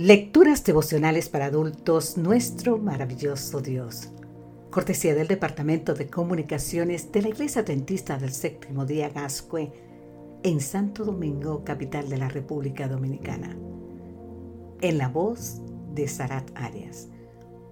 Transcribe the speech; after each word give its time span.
Lecturas 0.00 0.62
devocionales 0.62 1.28
para 1.28 1.46
adultos, 1.46 2.16
nuestro 2.16 2.78
maravilloso 2.78 3.60
Dios. 3.60 4.10
Cortesía 4.70 5.12
del 5.16 5.26
Departamento 5.26 5.92
de 5.92 6.06
Comunicaciones 6.06 7.10
de 7.10 7.22
la 7.22 7.30
Iglesia 7.30 7.62
Adventista 7.62 8.16
del 8.16 8.30
Séptimo 8.30 8.86
Día 8.86 9.08
Gascue 9.08 9.72
en 10.44 10.60
Santo 10.60 11.04
Domingo, 11.04 11.64
capital 11.64 12.08
de 12.08 12.16
la 12.16 12.28
República 12.28 12.86
Dominicana. 12.86 13.56
En 14.80 14.98
la 14.98 15.08
voz 15.08 15.60
de 15.92 16.06
Sarat 16.06 16.48
Arias. 16.54 17.08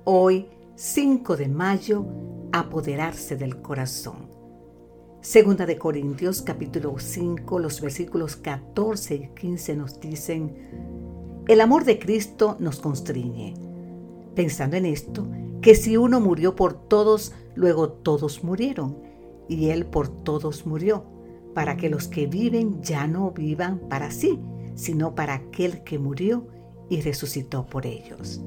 Hoy, 0.02 0.48
5 0.74 1.36
de 1.36 1.46
mayo, 1.46 2.04
apoderarse 2.50 3.36
del 3.36 3.62
corazón. 3.62 4.27
Segunda 5.20 5.64
de 5.64 5.79
Corintios 5.79 6.43
capítulo 6.43 6.96
5, 6.98 7.61
los 7.61 7.80
versículos 7.80 8.34
14 8.34 9.14
y 9.14 9.29
15 9.29 9.77
nos 9.77 10.00
dicen, 10.00 10.85
el 11.48 11.60
amor 11.60 11.84
de 11.84 11.98
Cristo 11.98 12.56
nos 12.59 12.80
constriñe. 12.80 13.55
Pensando 14.34 14.77
en 14.77 14.84
esto, 14.84 15.27
que 15.62 15.74
si 15.74 15.96
uno 15.96 16.20
murió 16.20 16.56
por 16.56 16.74
todos, 16.74 17.32
luego 17.55 17.88
todos 17.91 18.42
murieron, 18.42 18.98
y 19.48 19.69
Él 19.69 19.86
por 19.86 20.09
todos 20.09 20.66
murió, 20.66 21.05
para 21.55 21.77
que 21.77 21.88
los 21.88 22.09
que 22.09 22.27
viven 22.27 22.82
ya 22.82 23.06
no 23.06 23.30
vivan 23.30 23.78
para 23.88 24.10
sí, 24.10 24.41
sino 24.74 25.14
para 25.14 25.34
aquel 25.34 25.84
que 25.84 25.98
murió 25.98 26.48
y 26.91 27.00
resucitó 27.00 27.64
por 27.66 27.86
ellos. 27.86 28.41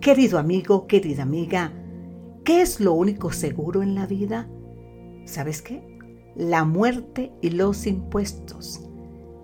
Querido 0.00 0.38
amigo, 0.38 0.86
querida 0.86 1.22
amiga, 1.22 1.72
¿qué 2.44 2.60
es 2.60 2.78
lo 2.78 2.92
único 2.92 3.32
seguro 3.32 3.82
en 3.82 3.94
la 3.94 4.06
vida? 4.06 4.48
¿Sabes 5.24 5.62
qué? 5.62 5.98
La 6.36 6.64
muerte 6.64 7.32
y 7.40 7.50
los 7.50 7.86
impuestos, 7.86 8.80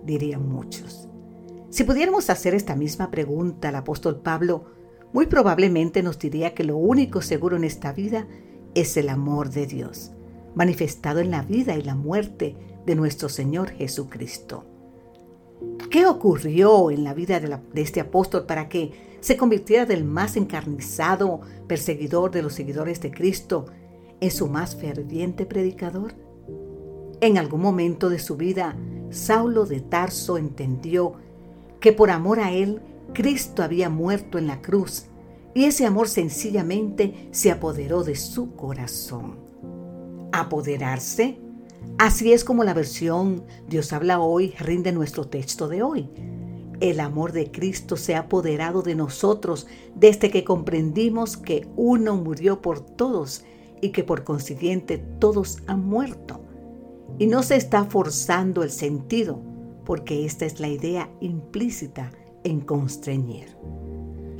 dirían 0.05 0.47
muchos. 0.47 1.08
Si 1.69 1.83
pudiéramos 1.83 2.29
hacer 2.29 2.55
esta 2.55 2.75
misma 2.75 3.11
pregunta 3.11 3.69
al 3.69 3.75
apóstol 3.75 4.21
Pablo, 4.21 4.65
muy 5.13 5.27
probablemente 5.27 6.01
nos 6.01 6.17
diría 6.17 6.53
que 6.53 6.63
lo 6.63 6.77
único 6.77 7.21
seguro 7.21 7.57
en 7.57 7.63
esta 7.63 7.93
vida 7.93 8.27
es 8.73 8.97
el 8.97 9.09
amor 9.09 9.51
de 9.51 9.67
Dios, 9.67 10.11
manifestado 10.55 11.19
en 11.19 11.29
la 11.29 11.43
vida 11.43 11.75
y 11.75 11.83
la 11.83 11.95
muerte 11.95 12.55
de 12.85 12.95
nuestro 12.95 13.29
Señor 13.29 13.69
Jesucristo. 13.69 14.65
¿Qué 15.91 16.07
ocurrió 16.07 16.89
en 16.89 17.03
la 17.03 17.13
vida 17.13 17.39
de, 17.39 17.59
este 17.81 17.99
apóstol 17.99 18.45
para 18.45 18.67
que 18.67 18.91
se 19.19 19.37
convirtiera 19.37 19.85
del 19.85 20.05
más 20.05 20.37
encarnizado 20.37 21.41
perseguidor 21.67 22.31
de 22.31 22.41
los 22.41 22.53
seguidores 22.53 23.01
de 23.01 23.11
Cristo 23.11 23.65
en 24.21 24.31
su 24.31 24.47
más 24.47 24.75
ferviente 24.75 25.45
predicador? 25.45 26.13
En 27.21 27.37
algún 27.37 27.61
momento 27.61 28.09
de 28.09 28.19
su 28.19 28.37
vida, 28.37 28.75
Saulo 29.09 29.65
de 29.65 29.81
Tarso 29.81 30.37
entendió 30.37 31.15
que 31.79 31.93
por 31.93 32.09
amor 32.09 32.39
a 32.39 32.51
Él 32.51 32.81
Cristo 33.13 33.63
había 33.63 33.89
muerto 33.89 34.37
en 34.37 34.47
la 34.47 34.61
cruz 34.61 35.05
y 35.53 35.65
ese 35.65 35.85
amor 35.85 36.07
sencillamente 36.07 37.29
se 37.31 37.51
apoderó 37.51 38.03
de 38.03 38.15
su 38.15 38.55
corazón. 38.55 39.37
¿Apoderarse? 40.31 41.39
Así 41.97 42.33
es 42.33 42.43
como 42.43 42.63
la 42.63 42.73
versión 42.73 43.43
Dios 43.67 43.93
habla 43.93 44.19
hoy 44.19 44.53
rinde 44.59 44.91
nuestro 44.91 45.27
texto 45.27 45.67
de 45.67 45.81
hoy. 45.81 46.09
El 46.79 46.99
amor 46.99 47.33
de 47.33 47.51
Cristo 47.51 47.97
se 47.97 48.15
ha 48.15 48.19
apoderado 48.19 48.83
de 48.83 48.95
nosotros 48.95 49.67
desde 49.95 50.29
que 50.29 50.45
comprendimos 50.45 51.35
que 51.35 51.67
uno 51.75 52.15
murió 52.15 52.61
por 52.61 52.79
todos 52.79 53.43
y 53.81 53.89
que 53.89 54.03
por 54.03 54.23
consiguiente 54.23 54.97
todos 55.19 55.57
han 55.67 55.85
muerto. 55.85 56.41
Y 57.17 57.27
no 57.27 57.43
se 57.43 57.55
está 57.55 57.85
forzando 57.85 58.63
el 58.63 58.71
sentido, 58.71 59.41
porque 59.89 60.23
esta 60.23 60.45
es 60.45 60.59
la 60.59 60.67
idea 60.67 61.09
implícita 61.19 62.11
en 62.43 62.61
constreñir. 62.61 63.57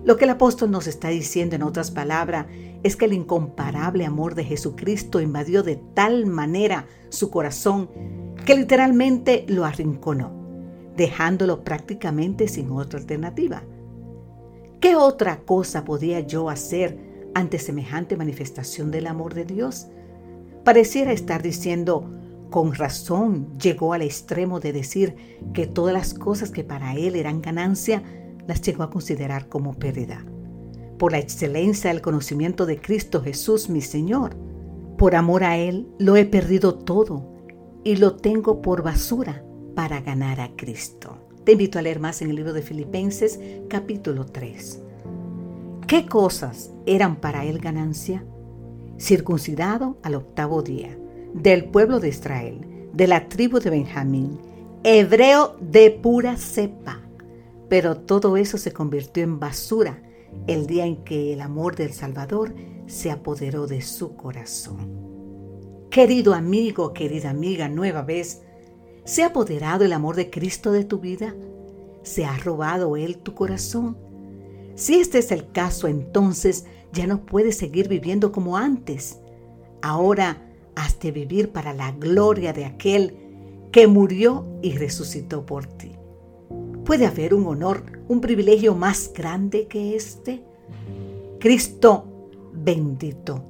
Lo 0.03 0.15
que 0.15 0.25
el 0.25 0.29
apóstol 0.29 0.69
nos 0.69 0.85
está 0.85 1.07
diciendo 1.07 1.55
en 1.55 1.63
otras 1.63 1.89
palabras 1.89 2.45
es 2.83 2.95
que 2.95 3.05
el 3.05 3.13
incomparable 3.13 4.05
amor 4.05 4.35
de 4.35 4.43
Jesucristo 4.43 5.19
invadió 5.19 5.63
de 5.63 5.77
tal 5.95 6.27
manera 6.27 6.85
su 7.09 7.31
corazón 7.31 7.89
que 8.45 8.53
literalmente 8.53 9.45
lo 9.47 9.65
arrinconó, 9.65 10.31
dejándolo 10.95 11.63
prácticamente 11.63 12.47
sin 12.47 12.69
otra 12.69 12.99
alternativa. 12.99 13.63
¿Qué 14.79 14.95
otra 14.95 15.39
cosa 15.39 15.83
podía 15.83 16.19
yo 16.19 16.51
hacer 16.51 16.95
ante 17.33 17.57
semejante 17.57 18.17
manifestación 18.17 18.91
del 18.91 19.07
amor 19.07 19.33
de 19.33 19.45
Dios? 19.45 19.87
Pareciera 20.63 21.11
estar 21.11 21.41
diciendo, 21.41 22.18
con 22.49 22.73
razón 22.73 23.57
llegó 23.59 23.93
al 23.93 24.01
extremo 24.01 24.59
de 24.59 24.73
decir 24.73 25.15
que 25.53 25.67
todas 25.67 25.93
las 25.93 26.13
cosas 26.13 26.51
que 26.51 26.63
para 26.63 26.95
él 26.95 27.15
eran 27.15 27.41
ganancia 27.41 28.03
las 28.47 28.61
llegó 28.61 28.83
a 28.83 28.89
considerar 28.89 29.47
como 29.47 29.75
pérdida. 29.75 30.25
Por 30.97 31.11
la 31.11 31.19
excelencia 31.19 31.91
del 31.91 32.01
conocimiento 32.01 32.65
de 32.65 32.81
Cristo 32.81 33.21
Jesús, 33.21 33.69
mi 33.69 33.81
Señor, 33.81 34.35
por 34.97 35.15
amor 35.15 35.45
a 35.45 35.55
Él 35.55 35.87
lo 35.97 36.17
he 36.17 36.25
perdido 36.25 36.75
todo 36.75 37.25
y 37.85 37.95
lo 37.95 38.17
tengo 38.17 38.61
por 38.61 38.83
basura 38.83 39.45
para 39.75 40.01
ganar 40.01 40.41
a 40.41 40.49
Cristo. 40.57 41.17
Te 41.45 41.53
invito 41.53 41.79
a 41.79 41.81
leer 41.81 42.01
más 42.01 42.21
en 42.21 42.31
el 42.31 42.35
libro 42.35 42.51
de 42.51 42.63
Filipenses 42.63 43.39
capítulo 43.69 44.25
3. 44.25 44.81
¿Qué 45.87 46.05
cosas 46.05 46.71
eran 46.85 47.15
para 47.15 47.45
Él 47.45 47.59
ganancia? 47.59 48.25
Circuncidado 48.97 49.99
al 50.03 50.15
octavo 50.15 50.61
día 50.63 50.97
del 51.33 51.65
pueblo 51.65 51.99
de 51.99 52.09
Israel, 52.09 52.89
de 52.93 53.07
la 53.07 53.29
tribu 53.29 53.59
de 53.59 53.69
Benjamín, 53.69 54.39
hebreo 54.83 55.55
de 55.59 55.91
pura 55.91 56.37
cepa. 56.37 57.01
Pero 57.69 57.97
todo 57.97 58.37
eso 58.37 58.57
se 58.57 58.73
convirtió 58.73 59.23
en 59.23 59.39
basura 59.39 60.01
el 60.47 60.67
día 60.67 60.85
en 60.85 61.03
que 61.03 61.33
el 61.33 61.41
amor 61.41 61.75
del 61.75 61.93
Salvador 61.93 62.53
se 62.87 63.11
apoderó 63.11 63.67
de 63.67 63.81
su 63.81 64.15
corazón. 64.15 65.09
Querido 65.91 66.33
amigo, 66.33 66.93
querida 66.93 67.29
amiga, 67.29 67.67
nueva 67.67 68.01
vez, 68.01 68.41
¿se 69.05 69.23
ha 69.23 69.27
apoderado 69.27 69.85
el 69.85 69.93
amor 69.93 70.15
de 70.15 70.29
Cristo 70.29 70.71
de 70.71 70.83
tu 70.83 70.99
vida? 70.99 71.35
¿Se 72.03 72.25
ha 72.25 72.37
robado 72.37 72.95
Él 72.95 73.17
tu 73.17 73.33
corazón? 73.35 73.97
Si 74.75 74.95
este 74.95 75.19
es 75.19 75.31
el 75.31 75.51
caso, 75.51 75.87
entonces 75.87 76.65
ya 76.93 77.05
no 77.05 77.25
puedes 77.25 77.57
seguir 77.57 77.87
viviendo 77.87 78.31
como 78.31 78.57
antes. 78.57 79.19
Ahora 79.81 80.48
de 81.01 81.11
vivir 81.11 81.51
para 81.51 81.73
la 81.73 81.91
gloria 81.91 82.53
de 82.53 82.65
aquel 82.65 83.15
que 83.71 83.87
murió 83.87 84.45
y 84.61 84.73
resucitó 84.73 85.45
por 85.45 85.65
ti. 85.65 85.91
¿Puede 86.85 87.05
haber 87.05 87.33
un 87.33 87.45
honor, 87.45 87.83
un 88.07 88.21
privilegio 88.21 88.73
más 88.75 89.11
grande 89.13 89.67
que 89.67 89.95
este? 89.95 90.43
Cristo 91.39 92.05
bendito, 92.53 93.43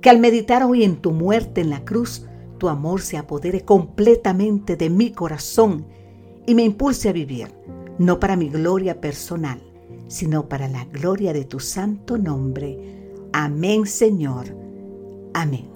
que 0.00 0.10
al 0.10 0.18
meditar 0.20 0.62
hoy 0.64 0.84
en 0.84 0.96
tu 0.96 1.12
muerte 1.12 1.62
en 1.62 1.70
la 1.70 1.84
cruz, 1.84 2.26
tu 2.58 2.68
amor 2.68 3.00
se 3.00 3.16
apodere 3.16 3.64
completamente 3.64 4.76
de 4.76 4.90
mi 4.90 5.12
corazón 5.12 5.86
y 6.46 6.54
me 6.54 6.62
impulse 6.62 7.08
a 7.08 7.12
vivir, 7.12 7.48
no 7.98 8.20
para 8.20 8.36
mi 8.36 8.48
gloria 8.48 9.00
personal, 9.00 9.60
sino 10.08 10.48
para 10.48 10.68
la 10.68 10.84
gloria 10.84 11.32
de 11.32 11.44
tu 11.44 11.58
santo 11.58 12.18
nombre. 12.18 12.78
Amén, 13.32 13.86
Señor. 13.86 14.46
Amén. 15.32 15.73